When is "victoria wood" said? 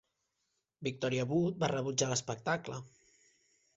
0.87-1.61